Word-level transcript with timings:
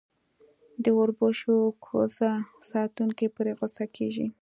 د 0.83 0.85
اوربشو 0.97 1.55
کوزه 1.85 2.31
ساتونکی 2.71 3.27
پرې 3.35 3.51
غصه 3.59 3.85
کېږي. 3.95 4.27